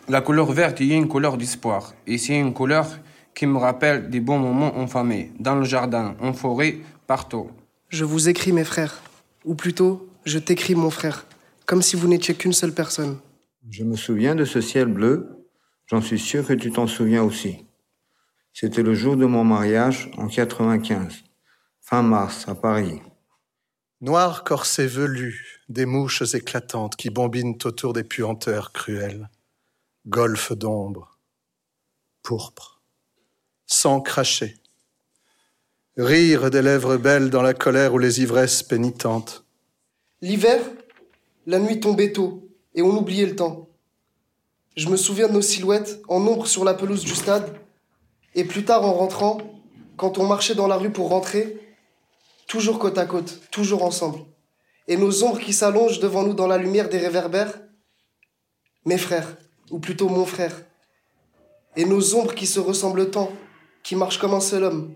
La 0.07 0.21
couleur 0.21 0.51
verte 0.51 0.81
est 0.81 0.87
une 0.87 1.07
couleur 1.07 1.37
d'espoir. 1.37 1.93
Et 2.07 2.17
c'est 2.17 2.37
une 2.37 2.53
couleur 2.53 2.87
qui 3.33 3.45
me 3.45 3.57
rappelle 3.57 4.09
des 4.09 4.19
bons 4.19 4.39
moments 4.39 4.77
en 4.77 4.87
famille, 4.87 5.31
dans 5.39 5.55
le 5.55 5.63
jardin, 5.63 6.15
en 6.19 6.33
forêt, 6.33 6.77
partout. 7.07 7.49
Je 7.89 8.05
vous 8.05 8.29
écris 8.29 8.51
mes 8.51 8.63
frères. 8.63 9.01
Ou 9.45 9.55
plutôt, 9.55 10.07
je 10.25 10.37
t'écris 10.37 10.75
mon 10.75 10.89
frère. 10.89 11.25
Comme 11.65 11.81
si 11.81 11.95
vous 11.95 12.07
n'étiez 12.07 12.35
qu'une 12.35 12.53
seule 12.53 12.73
personne. 12.73 13.17
Je 13.69 13.83
me 13.83 13.95
souviens 13.95 14.35
de 14.35 14.45
ce 14.45 14.61
ciel 14.61 14.85
bleu. 14.85 15.45
J'en 15.87 16.01
suis 16.01 16.19
sûr 16.19 16.45
que 16.45 16.53
tu 16.53 16.71
t'en 16.71 16.87
souviens 16.87 17.23
aussi. 17.23 17.65
C'était 18.53 18.83
le 18.83 18.93
jour 18.93 19.15
de 19.15 19.25
mon 19.25 19.43
mariage 19.43 20.11
en 20.17 20.27
95. 20.27 21.23
Fin 21.81 22.01
mars, 22.01 22.47
à 22.47 22.55
Paris. 22.55 23.01
Noir 24.03 24.43
corset 24.43 24.87
velu, 24.87 25.61
des 25.69 25.85
mouches 25.85 26.33
éclatantes 26.33 26.95
qui 26.95 27.11
bombinent 27.11 27.59
autour 27.63 27.93
des 27.93 28.03
puanteurs 28.03 28.71
cruelles. 28.71 29.29
Golfe 30.07 30.53
d'ombre. 30.53 31.19
Pourpre. 32.23 32.81
Sang 33.67 34.01
craché. 34.01 34.55
Rire 35.97 36.49
des 36.49 36.63
lèvres 36.63 36.97
belles 36.97 37.29
dans 37.29 37.43
la 37.43 37.53
colère 37.53 37.93
ou 37.93 37.99
les 37.99 38.23
ivresses 38.23 38.63
pénitentes. 38.63 39.45
L'hiver, 40.23 40.59
la 41.45 41.59
nuit 41.59 41.79
tombait 41.79 42.11
tôt 42.11 42.49
et 42.73 42.81
on 42.81 42.97
oubliait 42.97 43.27
le 43.27 43.35
temps. 43.35 43.69
Je 44.75 44.89
me 44.89 44.97
souviens 44.97 45.27
de 45.27 45.33
nos 45.33 45.43
silhouettes 45.43 46.01
en 46.07 46.25
ombre 46.25 46.47
sur 46.47 46.63
la 46.63 46.73
pelouse 46.73 47.03
du 47.03 47.13
stade. 47.13 47.55
Et 48.33 48.45
plus 48.45 48.65
tard, 48.65 48.83
en 48.83 48.93
rentrant, 48.93 49.37
quand 49.95 50.17
on 50.17 50.25
marchait 50.25 50.55
dans 50.55 50.67
la 50.67 50.77
rue 50.77 50.91
pour 50.91 51.09
rentrer, 51.09 51.70
toujours 52.51 52.79
côte 52.79 52.97
à 52.97 53.05
côte, 53.05 53.39
toujours 53.49 53.81
ensemble. 53.81 54.19
Et 54.89 54.97
nos 54.97 55.23
ombres 55.23 55.39
qui 55.39 55.53
s'allongent 55.53 56.01
devant 56.01 56.23
nous 56.23 56.33
dans 56.33 56.47
la 56.47 56.57
lumière 56.57 56.89
des 56.89 56.97
réverbères, 56.97 57.61
mes 58.85 58.97
frères, 58.97 59.37
ou 59.69 59.79
plutôt 59.79 60.09
mon 60.09 60.25
frère. 60.25 60.61
Et 61.77 61.85
nos 61.85 62.13
ombres 62.13 62.35
qui 62.35 62.45
se 62.45 62.59
ressemblent 62.59 63.09
tant, 63.09 63.31
qui 63.83 63.95
marchent 63.95 64.17
comme 64.17 64.33
un 64.33 64.41
seul 64.41 64.65
homme. 64.65 64.93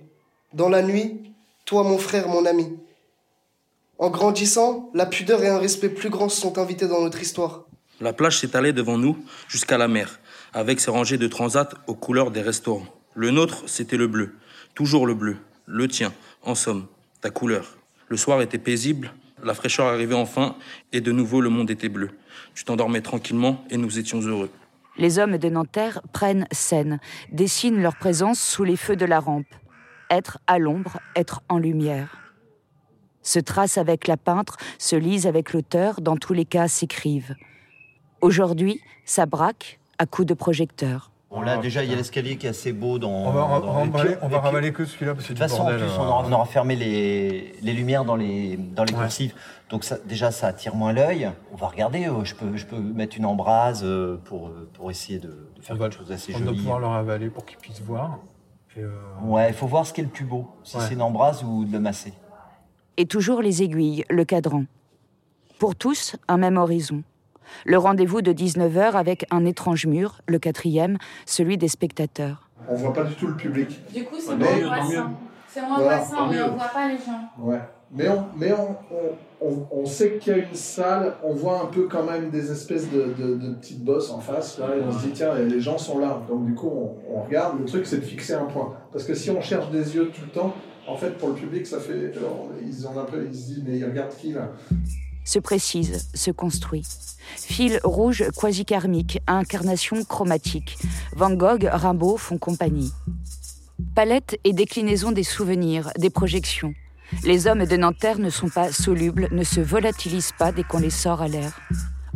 Dans 0.52 0.68
la 0.68 0.82
nuit, 0.82 1.34
toi 1.64 1.84
mon 1.84 1.98
frère, 1.98 2.28
mon 2.28 2.46
ami. 2.46 2.78
En 4.00 4.10
grandissant, 4.10 4.90
la 4.94 5.06
pudeur 5.06 5.42
et 5.42 5.48
un 5.48 5.58
respect 5.58 5.88
plus 5.88 6.10
grand 6.10 6.28
sont 6.28 6.58
invités 6.58 6.90
dans 6.90 7.02
notre 7.02 7.22
histoire. 7.22 7.64
La 8.02 8.12
plage 8.12 8.42
s'étalait 8.42 8.74
devant 8.74 8.98
nous 8.98 9.18
jusqu'à 9.48 9.78
la 9.78 9.88
mer, 9.88 10.20
avec 10.52 10.82
ses 10.82 10.92
rangées 10.92 11.18
de 11.18 11.28
transats 11.30 11.70
aux 11.88 11.96
couleurs 11.96 12.32
des 12.32 12.42
restaurants. 12.42 12.88
Le 13.14 13.32
nôtre, 13.32 13.64
c'était 13.66 13.96
le 13.96 14.08
bleu. 14.08 14.36
Toujours 14.74 15.08
le 15.08 15.14
bleu. 15.14 15.38
Le 15.68 15.88
tien, 15.88 16.14
en 16.44 16.54
somme, 16.54 16.88
ta 17.26 17.32
couleur. 17.32 17.80
Le 18.08 18.18
soir 18.18 18.40
était 18.44 18.60
paisible, 18.60 19.12
la 19.44 19.56
fraîcheur 19.56 19.88
arrivait 19.88 20.14
enfin, 20.14 20.56
et 20.94 21.02
de 21.02 21.12
nouveau 21.12 21.42
le 21.42 21.50
monde 21.50 21.72
était 21.72 21.90
bleu. 21.90 22.12
Tu 22.54 22.64
t'endormais 22.66 23.02
tranquillement 23.02 23.66
et 23.72 23.78
nous 23.78 23.98
étions 23.98 24.20
heureux. 24.20 24.52
Les 25.00 25.18
hommes 25.18 25.40
de 25.40 25.50
Nanterre 25.50 26.02
prennent 26.14 26.46
scène, 26.52 27.00
dessinent 27.32 27.82
leur 27.82 27.96
présence 27.96 28.40
sous 28.40 28.64
les 28.64 28.78
feux 28.78 28.96
de 28.96 29.08
la 29.08 29.20
rampe. 29.20 29.48
Être 30.12 30.38
à 30.46 30.60
l'ombre, 30.60 31.00
être 31.16 31.42
en 31.50 31.58
lumière. 31.58 32.16
Se 33.24 33.40
tracent 33.40 33.80
avec 33.80 34.06
la 34.06 34.18
peintre, 34.18 34.58
se 34.78 34.96
lisent 34.96 35.26
avec 35.26 35.52
l'auteur, 35.52 36.02
dans 36.02 36.18
tous 36.18 36.34
les 36.34 36.46
cas 36.46 36.68
s'écrivent. 36.68 37.36
Aujourd'hui, 38.22 38.82
ça 39.04 39.26
braque 39.26 39.80
à 39.98 40.06
coups 40.06 40.28
de 40.28 40.36
projecteur. 40.36 41.10
Bon, 41.32 41.42
là, 41.42 41.58
déjà, 41.58 41.84
il 41.84 41.90
y 41.90 41.94
a 41.94 41.96
l'escalier 41.98 42.38
qui 42.38 42.46
est 42.46 42.52
assez 42.52 42.72
beau 42.72 43.00
dans. 43.00 43.10
On 43.10 43.32
va, 43.32 43.60
dans- 43.60 43.68
on 43.82 43.86
va 43.88 44.04
on 44.22 44.28
va 44.28 44.40
ravaler 44.40 44.72
que 44.72 44.86
celui-là. 44.86 45.16
parce 45.16 45.24
De 45.28 45.34
que 45.34 45.34
toute 45.34 45.40
façon, 45.40 45.64
en 45.64 45.66
plus, 45.68 45.82
euh, 45.82 45.88
on 46.00 46.04
aura, 46.04 46.26
on 46.28 46.32
aura 46.32 46.46
fermé 46.46 46.76
les, 46.76 47.54
les 47.62 47.74
lumières 47.74 48.06
dans 48.06 48.16
les, 48.16 48.58
dans 48.58 48.84
les 48.84 48.94
Ouais. 48.94 49.00
cursives. 49.02 49.34
Donc, 49.70 49.84
ça, 49.84 49.98
déjà, 50.06 50.32
ça 50.32 50.48
attire 50.48 50.76
moins 50.76 50.94
l'œil. 50.94 51.32
On 51.52 51.56
va 51.56 51.68
regarder. 51.68 52.06
euh, 52.08 52.24
je, 52.24 52.36
peux, 52.36 52.56
je 52.56 52.66
peux 52.66 52.78
mettre 52.80 53.18
une 53.18 53.26
embrase 53.26 53.82
euh, 53.84 54.18
pour, 54.26 54.52
pour 54.74 54.92
essayer 54.92 55.18
de, 55.20 55.50
de 55.56 55.62
faire 55.62 55.78
quelque 55.78 55.96
chose 55.98 56.08
d'assez 56.08 56.34
On 56.36 56.40
doit 56.40 56.48
joli. 56.50 56.60
pouvoir 56.60 56.80
le 56.80 56.88
ravaler 56.88 57.30
pour 57.30 57.44
qu'ils 57.46 57.58
puissent 57.58 57.82
voir. 57.82 58.20
Et, 58.78 58.82
euh, 58.82 58.92
Ouais, 59.24 59.50
il 59.50 59.54
faut 59.56 59.68
voir 59.68 59.86
ce 59.88 59.94
qui 59.94 60.02
est 60.02 60.06
le 60.06 60.10
plus 60.12 60.26
beau. 60.26 60.48
Si 60.64 60.78
Ouais. 60.78 60.84
c'est 60.88 60.94
une 60.94 61.02
embrase 61.02 61.44
ou 61.44 61.66
de 61.66 61.72
le 61.74 61.80
masser. 61.80 62.14
Et 62.98 63.08
toujours 63.08 63.42
les 63.42 63.64
aiguilles, 63.64 64.06
le 64.10 64.24
cadran. 64.26 64.64
Pour 65.60 65.76
tous, 65.76 66.16
un 66.28 66.38
même 66.38 66.58
horizon. 66.58 67.02
Le 67.66 67.78
rendez-vous 67.78 68.22
de 68.22 68.32
19h 68.34 68.94
avec 68.94 69.26
un 69.32 69.46
étrange 69.46 69.86
mur, 69.86 70.22
le 70.28 70.40
quatrième, 70.40 70.98
celui 71.26 71.58
des 71.58 71.68
spectateurs. 71.68 72.50
On 72.70 72.76
voit 72.76 72.94
pas 72.94 73.04
du 73.04 73.16
tout 73.16 73.28
le 73.28 73.36
public. 73.36 73.80
Du 73.94 74.04
coup, 74.06 74.16
c'est 74.20 74.36
moins 74.36 74.48
angoissant. 74.48 75.12
C'est 75.48 75.62
moins 75.62 75.78
angoissant, 75.78 76.28
mais 76.30 76.42
on 76.42 76.56
voit 76.56 76.68
pas 76.68 76.88
les 76.90 76.98
gens. 76.98 77.30
Ouais. 77.40 77.60
Mais 77.92 78.10
on, 78.10 78.26
mais 78.36 78.52
on, 78.52 78.76
on, 78.92 79.48
on, 79.48 79.68
on 79.72 79.86
sait 79.86 80.18
qu'il 80.18 80.36
y 80.36 80.36
a 80.36 80.40
une 80.40 80.54
salle, 80.54 81.14
on 81.24 81.34
voit 81.34 81.62
un 81.62 81.68
peu 81.68 81.88
quand 81.88 82.04
même 82.04 82.30
des 82.30 82.52
espèces 82.52 82.90
de, 82.92 83.14
de, 83.18 83.36
de 83.36 83.54
petites 83.54 83.84
bosses 83.84 84.12
en 84.12 84.20
face, 84.20 84.58
là, 84.58 84.76
et 84.76 84.82
on 84.82 84.92
se 84.92 85.06
dit, 85.06 85.12
tiens, 85.14 85.36
les 85.36 85.62
gens 85.62 85.78
sont 85.78 86.00
là. 86.00 86.22
Donc 86.28 86.46
du 86.46 86.56
coup, 86.56 86.68
on, 86.68 87.16
on 87.16 87.22
regarde. 87.22 87.60
Le 87.60 87.66
truc, 87.66 87.86
c'est 87.86 87.98
de 87.98 88.06
fixer 88.06 88.34
un 88.34 88.46
point. 88.46 88.74
Parce 88.92 89.06
que 89.06 89.14
si 89.14 89.30
on 89.30 89.40
cherche 89.40 89.70
des 89.70 89.96
yeux 89.96 90.12
tout 90.14 90.22
le 90.24 90.32
temps, 90.32 90.54
en 90.88 90.96
fait, 90.96 91.12
pour 91.12 91.30
le 91.30 91.36
public, 91.36 91.66
ça 91.66 91.80
fait. 91.80 92.12
alors, 92.18 92.50
ils, 92.62 92.88
ont 92.88 93.00
un 93.00 93.06
peu, 93.06 93.26
ils 93.26 93.36
se 93.36 93.46
disent, 93.46 93.64
mais 93.66 93.78
ils 93.78 93.86
regardent 93.86 94.16
qui 94.16 94.34
là? 94.34 94.52
Se 95.26 95.40
précise, 95.40 96.08
se 96.14 96.32
construit. 96.32 96.84
Fil 97.36 97.80
rouge 97.84 98.24
quasi-karmique, 98.38 99.20
incarnation 99.28 100.04
chromatique. 100.06 100.78
Van 101.14 101.32
Gogh, 101.32 101.68
Rimbaud 101.70 102.18
font 102.18 102.38
compagnie. 102.38 102.94
Palette 103.96 104.40
et 104.44 104.54
déclinaison 104.54 105.12
des 105.12 105.24
souvenirs, 105.24 105.90
des 105.98 106.10
projections. 106.10 106.74
Les 107.24 107.48
hommes 107.48 107.66
de 107.66 107.76
Nanterre 107.78 108.20
ne 108.20 108.30
sont 108.30 108.50
pas 108.50 108.72
solubles, 108.72 109.28
ne 109.32 109.44
se 109.44 109.60
volatilisent 109.60 110.34
pas 110.38 110.52
dès 110.52 110.64
qu'on 110.64 110.80
les 110.80 110.90
sort 110.90 111.22
à 111.22 111.28
l'air. 111.28 111.60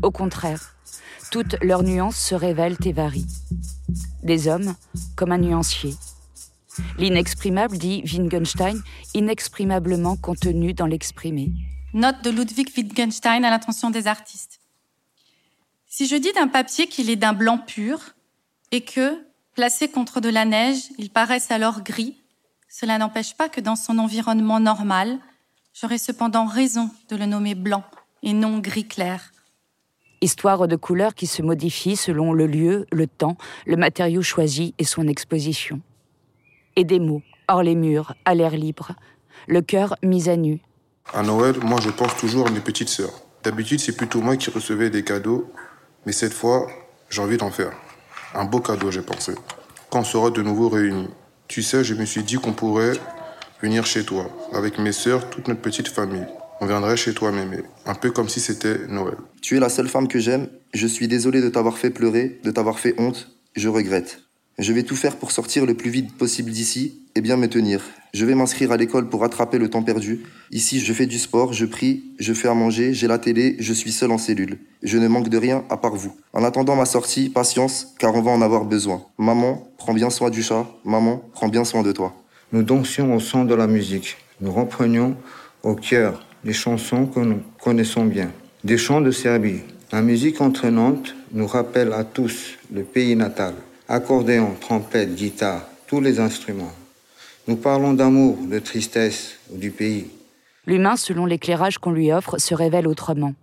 Au 0.02 0.12
contraire, 0.12 0.76
toutes 1.32 1.58
leurs 1.62 1.84
nuances 1.84 2.18
se 2.18 2.36
révèlent 2.36 2.78
et 2.86 2.94
varient. 2.94 3.28
Des 4.24 4.48
hommes 4.48 4.76
comme 5.16 5.32
un 5.32 5.38
nuancier. 5.38 5.96
L'inexprimable, 6.98 7.78
dit 7.78 8.04
Wittgenstein, 8.06 8.82
inexprimablement 9.14 10.16
contenu 10.16 10.74
dans 10.74 10.86
l'exprimé. 10.86 11.52
Note 11.94 12.24
de 12.24 12.30
Ludwig 12.30 12.70
Wittgenstein 12.78 13.44
à 13.44 13.50
l'intention 13.50 13.90
des 13.90 14.06
artistes. 14.06 14.60
Si 15.88 16.06
je 16.06 16.16
dis 16.16 16.32
d'un 16.34 16.48
papier 16.48 16.86
qu'il 16.86 17.10
est 17.10 17.16
d'un 17.16 17.34
blanc 17.34 17.58
pur 17.58 18.14
et 18.72 18.82
que, 18.82 19.26
placé 19.56 19.90
contre 19.90 20.22
de 20.22 20.30
la 20.30 20.46
neige, 20.46 20.84
il 21.00 21.10
paraisse 21.10 21.50
alors 21.50 21.82
gris, 21.82 22.22
cela 22.68 23.00
n'empêche 23.00 23.36
pas 23.36 23.50
que 23.50 23.60
dans 23.60 23.76
son 23.76 23.98
environnement 23.98 24.60
normal, 24.60 25.18
j'aurais 25.74 25.98
cependant 25.98 26.46
raison 26.46 26.92
de 27.10 27.16
le 27.16 27.26
nommer 27.26 27.56
blanc 27.56 27.84
et 28.22 28.34
non 28.34 28.60
gris 28.60 28.88
clair. 28.88 29.32
Histoire 30.22 30.68
de 30.68 30.76
couleurs 30.76 31.16
qui 31.16 31.26
se 31.26 31.42
modifient 31.42 31.96
selon 31.96 32.34
le 32.34 32.46
lieu, 32.46 32.86
le 32.92 33.08
temps, 33.08 33.36
le 33.66 33.78
matériau 33.78 34.22
choisi 34.22 34.76
et 34.78 34.84
son 34.84 35.08
exposition. 35.08 35.82
Et 36.76 36.84
des 36.84 37.00
mots, 37.00 37.24
hors 37.48 37.64
les 37.64 37.74
murs, 37.74 38.14
à 38.26 38.36
l'air 38.36 38.52
libre, 38.52 38.92
le 39.48 39.64
cœur 39.64 39.96
mis 40.04 40.30
à 40.30 40.38
nu. 40.38 40.62
À 41.14 41.24
Noël, 41.24 41.56
moi, 41.64 41.80
je 41.82 41.90
pense 41.90 42.16
toujours 42.18 42.48
à 42.48 42.52
mes 42.52 42.60
petites 42.60 42.90
sœurs. 42.90 43.14
D'habitude, 43.44 43.80
c'est 43.80 43.98
plutôt 43.98 44.22
moi 44.22 44.38
qui 44.38 44.52
recevais 44.52 44.92
des 44.92 45.04
cadeaux, 45.04 45.52
mais 46.06 46.12
cette 46.12 46.34
fois, 46.34 46.68
j'ai 47.10 47.22
envie 47.22 47.38
d'en 47.38 47.50
faire. 47.50 47.72
Un 48.36 48.46
beau 48.46 48.60
cadeau, 48.60 48.92
j'ai 48.92 49.02
pensé. 49.02 49.34
Quand 49.90 50.02
on 50.02 50.04
sera 50.04 50.30
de 50.30 50.42
nouveau 50.44 50.70
réunis. 50.70 51.10
Tu 51.48 51.64
sais, 51.64 51.84
je 51.84 51.96
me 51.96 52.06
suis 52.06 52.22
dit 52.22 52.36
qu'on 52.36 52.54
pourrait 52.54 52.94
venir 53.62 53.88
chez 53.88 54.04
toi, 54.04 54.30
avec 54.54 54.78
mes 54.78 54.92
sœurs, 54.92 55.32
toute 55.32 55.48
notre 55.48 55.62
petite 55.62 55.88
famille. 55.88 56.28
On 56.62 56.68
viendrait 56.68 56.96
chez 56.96 57.16
toi, 57.16 57.32
mémé. 57.32 57.64
Un 57.88 57.96
peu 57.96 58.12
comme 58.12 58.30
si 58.30 58.40
c'était 58.40 58.88
Noël. 58.88 59.18
Tu 59.42 59.58
es 59.58 59.60
la 59.60 59.70
seule 59.70 59.88
femme 59.88 60.08
que 60.08 60.20
j'aime. 60.20 60.48
Je 60.76 60.86
suis 60.86 61.08
désolé 61.08 61.42
de 61.42 61.50
t'avoir 61.50 61.80
fait 61.80 61.90
pleurer, 61.90 62.40
de 62.44 62.52
t'avoir 62.52 62.78
fait 62.78 62.94
honte. 63.00 63.32
Je 63.56 63.68
regrette. 63.68 64.20
Je 64.60 64.74
vais 64.74 64.84
tout 64.84 64.98
faire 64.98 65.16
pour 65.16 65.32
sortir 65.32 65.66
le 65.66 65.74
plus 65.74 65.90
vite 65.90 66.18
possible 66.18 66.52
d'ici 66.52 67.00
et 67.16 67.22
bien 67.22 67.38
me 67.38 67.48
tenir. 67.48 67.82
Je 68.14 68.26
vais 68.26 68.36
m'inscrire 68.36 68.74
à 68.74 68.78
l'école 68.78 69.08
pour 69.08 69.22
rattraper 69.22 69.58
le 69.58 69.70
temps 69.70 69.84
perdu. 69.84 70.26
Ici, 70.52 70.82
je 70.82 70.92
fais 70.92 71.06
du 71.06 71.18
sport, 71.18 71.54
je 71.54 71.66
prie, 71.66 72.04
je 72.20 72.34
fais 72.34 72.50
à 72.50 72.54
manger, 72.54 72.94
j'ai 72.94 73.08
la 73.08 73.20
télé, 73.20 73.56
je 73.60 73.72
suis 73.72 73.94
seul 73.94 74.12
en 74.12 74.18
cellule. 74.18 74.58
Je 74.84 74.98
ne 74.98 75.08
manque 75.08 75.30
de 75.30 75.38
rien 75.38 75.64
à 75.70 75.78
part 75.78 75.96
vous. 75.96 76.14
En 76.34 76.44
attendant 76.44 76.76
ma 76.76 76.84
sortie, 76.84 77.30
patience, 77.30 77.96
car 78.00 78.14
on 78.14 78.22
va 78.22 78.32
en 78.32 78.42
avoir 78.42 78.66
besoin. 78.66 79.02
Maman, 79.18 79.66
prends 79.78 79.94
bien 79.94 80.10
soin 80.10 80.30
du 80.30 80.44
chat. 80.44 80.68
Maman, 80.84 81.24
prends 81.32 81.48
bien 81.48 81.64
soin 81.64 81.82
de 81.82 81.94
toi. 81.94 82.14
Nous 82.52 82.64
dansions 82.64 83.16
au 83.16 83.22
son 83.22 83.46
de 83.46 83.56
la 83.56 83.68
musique. 83.68 84.18
Nous 84.42 84.52
reprenions 84.52 85.16
au 85.64 85.76
cœur 85.76 86.26
les 86.44 86.52
chansons 86.54 87.06
que 87.06 87.22
nous 87.22 87.42
connaissons 87.64 88.04
bien. 88.04 88.30
Des 88.66 88.78
chants 88.78 89.00
de 89.00 89.12
Serbie. 89.12 89.62
La 89.94 90.02
musique 90.02 90.42
entraînante 90.42 91.16
nous 91.32 91.48
rappelle 91.48 91.94
à 91.94 92.04
tous 92.04 92.58
le 92.74 92.84
pays 92.84 93.16
natal. 93.16 93.54
Accordéon, 93.92 94.54
trompette, 94.62 95.16
guitare, 95.16 95.64
tous 95.88 96.00
les 96.00 96.20
instruments. 96.20 96.72
Nous 97.48 97.56
parlons 97.56 97.94
d'amour, 97.94 98.38
de 98.46 98.60
tristesse 98.60 99.40
ou 99.52 99.58
du 99.58 99.72
pays. 99.72 100.06
L'humain, 100.68 100.96
selon 100.96 101.26
l'éclairage 101.26 101.80
qu'on 101.80 101.90
lui 101.90 102.14
offre, 102.14 102.38
se 102.38 102.54
révèle 102.54 102.88
autrement. 102.88 103.34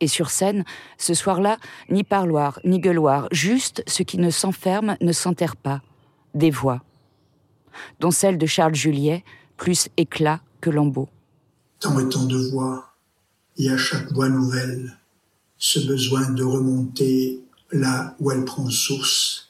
Et 0.00 0.08
sur 0.08 0.28
scène, 0.28 0.66
ce 0.98 1.14
soir-là, 1.14 1.56
ni 1.88 2.04
parloir, 2.04 2.60
ni 2.64 2.80
gueuloir, 2.80 3.28
juste 3.32 3.82
ce 3.86 4.02
qui 4.02 4.18
ne 4.18 4.28
s'enferme, 4.28 4.98
ne 5.00 5.12
s'enterre 5.12 5.56
pas. 5.56 5.80
Des 6.34 6.50
voix. 6.50 6.82
Dont 7.98 8.10
celle 8.10 8.36
de 8.36 8.44
Charles 8.44 8.74
Juliet, 8.74 9.24
plus 9.56 9.88
éclat 9.96 10.40
que 10.60 10.68
lambeau. 10.68 11.08
Tant 11.80 11.98
et 11.98 12.06
tant 12.10 12.24
de 12.24 12.36
voix, 12.50 12.92
et 13.56 13.70
à 13.70 13.78
chaque 13.78 14.12
voix 14.12 14.28
nouvelle, 14.28 14.98
ce 15.56 15.78
besoin 15.78 16.28
de 16.28 16.44
remonter 16.44 17.40
là 17.72 18.14
où 18.20 18.30
elle 18.30 18.44
prend 18.44 18.68
source, 18.68 19.45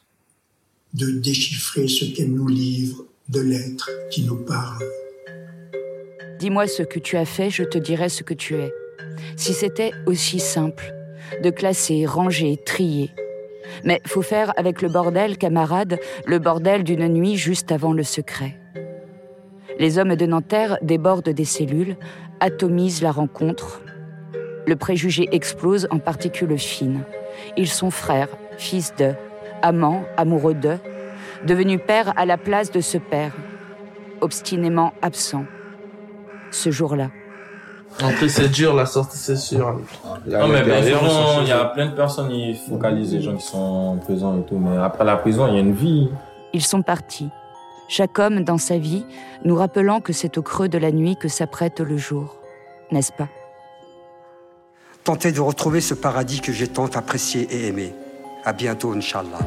de 0.96 1.10
déchiffrer 1.10 1.88
ce 1.88 2.06
qu'elle 2.06 2.32
nous 2.32 2.48
livre 2.48 3.04
de 3.28 3.40
l'être 3.40 3.90
qui 4.10 4.22
nous 4.22 4.36
parle. 4.36 4.82
Dis-moi 6.38 6.66
ce 6.66 6.82
que 6.82 6.98
tu 6.98 7.18
as 7.18 7.26
fait, 7.26 7.50
je 7.50 7.64
te 7.64 7.76
dirai 7.76 8.08
ce 8.08 8.22
que 8.22 8.32
tu 8.32 8.54
es. 8.54 8.72
Si 9.36 9.52
c'était 9.52 9.92
aussi 10.06 10.40
simple, 10.40 10.94
de 11.42 11.50
classer, 11.50 12.06
ranger, 12.06 12.56
trier. 12.64 13.10
Mais 13.84 14.00
faut 14.06 14.22
faire 14.22 14.54
avec 14.56 14.80
le 14.80 14.88
bordel, 14.88 15.36
camarade, 15.36 15.98
le 16.24 16.38
bordel 16.38 16.82
d'une 16.82 17.08
nuit 17.08 17.36
juste 17.36 17.72
avant 17.72 17.92
le 17.92 18.02
secret. 18.02 18.58
Les 19.78 19.98
hommes 19.98 20.16
de 20.16 20.24
Nanterre 20.24 20.78
débordent 20.80 21.28
des 21.28 21.44
cellules, 21.44 21.96
atomisent 22.40 23.02
la 23.02 23.12
rencontre. 23.12 23.82
Le 24.66 24.76
préjugé 24.76 25.28
explose 25.30 25.88
en 25.90 25.98
particules 25.98 26.58
fines. 26.58 27.04
Ils 27.58 27.68
sont 27.68 27.90
frères, 27.90 28.30
fils 28.56 28.94
de, 28.98 29.14
amants, 29.62 30.04
amoureux 30.16 30.54
de, 30.54 30.76
devenus 31.46 31.80
pères 31.86 32.12
à 32.16 32.26
la 32.26 32.36
place 32.36 32.70
de 32.70 32.80
ce 32.80 32.98
père, 32.98 33.32
obstinément 34.20 34.92
absent. 35.02 35.44
Ce 36.50 36.70
jour-là. 36.70 37.10
Après, 38.00 38.28
c'est 38.28 38.48
dur, 38.48 38.74
la 38.74 38.86
sortie, 38.86 39.16
c'est 39.16 39.36
sûr. 39.36 39.80
Non, 40.26 40.48
mais 40.48 40.62
bien 40.62 40.82
sûr, 40.82 41.00
il 41.42 41.48
y 41.48 41.52
a 41.52 41.64
plein 41.66 41.86
de 41.86 41.94
personnes 41.94 42.28
qui 42.28 42.54
focalisent 42.54 43.14
les 43.14 43.22
gens 43.22 43.34
qui 43.34 43.44
sont 43.44 43.58
en 43.58 43.96
prison 43.96 44.40
et 44.40 44.44
tout, 44.44 44.58
mais 44.58 44.76
après 44.76 45.04
la 45.04 45.16
prison, 45.16 45.46
il 45.48 45.54
y 45.54 45.56
a 45.56 45.60
une 45.60 45.74
vie. 45.74 46.10
Ils 46.52 46.64
sont 46.64 46.82
partis, 46.82 47.28
chaque 47.88 48.18
homme 48.18 48.44
dans 48.44 48.58
sa 48.58 48.78
vie, 48.78 49.04
nous 49.44 49.56
rappelant 49.56 50.00
que 50.00 50.12
c'est 50.12 50.38
au 50.38 50.42
creux 50.42 50.68
de 50.68 50.78
la 50.78 50.92
nuit 50.92 51.16
que 51.16 51.28
s'apprête 51.28 51.80
le 51.80 51.96
jour, 51.96 52.36
n'est-ce 52.90 53.12
pas? 53.12 53.28
Tenter 55.04 55.32
de 55.32 55.40
retrouver 55.40 55.80
ce 55.80 55.94
paradis 55.94 56.40
que 56.40 56.52
j'ai 56.52 56.68
tant 56.68 56.86
apprécié 56.86 57.42
et 57.50 57.68
aimé. 57.68 57.94
À 58.46 58.52
bientôt, 58.52 58.92
Inch'Allah. 58.92 59.40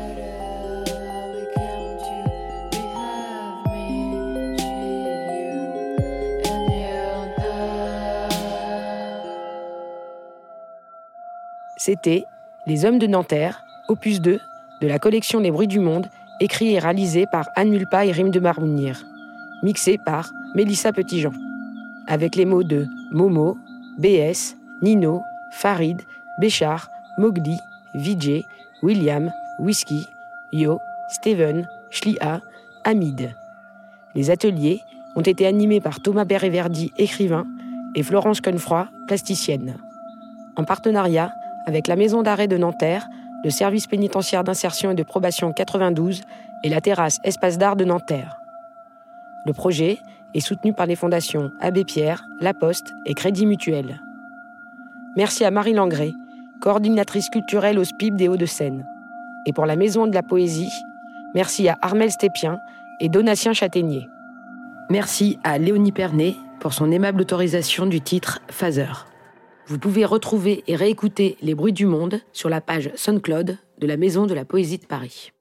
C'était 11.78 12.26
Les 12.68 12.84
Hommes 12.84 13.00
de 13.00 13.08
Nanterre, 13.08 13.64
opus 13.88 14.20
2, 14.20 14.38
de 14.82 14.88
la 14.88 15.00
collection 15.00 15.40
Les 15.40 15.50
Bruits 15.50 15.68
du 15.68 15.80
Monde, 15.80 16.08
écrit 16.42 16.74
et 16.74 16.80
réalisé 16.80 17.26
par 17.32 17.48
Anne 17.56 17.70
Mulpa 17.70 18.06
et 18.06 18.12
Rime 18.12 18.32
de 18.32 18.42
Marmounir, 18.42 19.06
mixé 19.64 19.98
par 19.98 20.30
Mélissa 20.56 20.92
Petitjean, 20.92 21.32
avec 22.06 22.36
les 22.36 22.44
mots 22.44 22.64
de 22.64 22.86
Momo, 23.12 23.58
BS, 23.98 24.58
Nino, 24.82 25.22
Farid, 25.52 26.02
Béchard, 26.38 26.90
Mowgli, 27.18 27.58
Vijay, 27.96 28.44
William, 28.82 29.32
Whisky, 29.60 30.08
Yo, 30.52 30.80
Steven, 31.10 31.68
Shlia, 31.90 32.42
Hamid. 32.84 33.36
Les 34.16 34.32
ateliers 34.32 34.82
ont 35.16 35.22
été 35.22 35.46
animés 35.46 35.82
par 35.82 36.00
Thomas 36.00 36.26
Beréverdi, 36.26 36.92
écrivain, 36.98 37.46
et 37.96 38.04
Florence 38.04 38.42
Confroy, 38.42 38.88
plasticienne. 39.08 39.78
En 40.56 40.64
partenariat 40.64 41.34
avec 41.66 41.88
la 41.88 41.96
Maison 41.96 42.22
d'arrêt 42.22 42.48
de 42.48 42.58
Nanterre, 42.58 43.08
le 43.44 43.50
service 43.50 43.88
pénitentiaire 43.88 44.44
d'insertion 44.44 44.92
et 44.92 44.96
de 44.96 45.04
probation 45.04 45.54
92 45.54 46.22
et 46.64 46.70
la 46.70 46.82
terrasse 46.82 47.20
Espace 47.24 47.58
d'art 47.58 47.76
de 47.76 47.86
Nanterre. 47.86 48.40
Le 49.46 49.54
projet 49.54 50.00
est 50.34 50.40
soutenu 50.42 50.74
par 50.74 50.86
les 50.86 50.96
fondations 50.96 51.52
Abbé 51.62 51.84
Pierre, 51.86 52.26
La 52.42 52.54
Poste 52.54 52.94
et 53.06 53.14
Crédit 53.14 53.46
Mutuel. 53.46 54.02
Merci 55.16 55.46
à 55.46 55.52
Marie 55.52 55.74
Langré, 55.74 56.14
coordinatrice 56.62 57.30
culturelle 57.30 57.80
au 57.80 57.84
SPIB 57.84 58.16
des 58.16 58.28
Hauts-de-Seine. 58.28 58.86
Et 59.46 59.54
pour 59.54 59.66
la 59.66 59.76
Maison 59.76 60.08
de 60.08 60.14
la 60.14 60.24
Poésie, 60.24 60.72
merci 61.34 61.68
à 61.70 61.78
Armel 61.82 62.12
Stépien 62.12 62.60
et 63.00 63.10
Donatien 63.10 63.54
Châtaignier. 63.54 64.08
Merci 64.90 65.40
à 65.44 65.58
Léonie 65.58 65.92
Pernet 65.92 66.36
pour 66.60 66.74
son 66.74 66.92
aimable 66.92 67.22
autorisation 67.22 67.86
du 67.86 68.02
titre 68.02 68.40
Phaser. 68.50 69.06
Vous 69.68 69.78
pouvez 69.78 70.04
retrouver 70.04 70.64
et 70.68 70.76
réécouter 70.76 71.38
Les 71.42 71.56
bruits 71.56 71.74
du 71.74 71.86
monde 71.86 72.22
sur 72.34 72.50
la 72.50 72.60
page 72.60 72.92
SoundCloud 72.96 73.58
de 73.78 73.88
la 73.88 73.98
Maison 73.98 74.26
de 74.26 74.34
la 74.34 74.46
Poésie 74.46 74.80
de 74.80 74.86
Paris. 74.86 75.32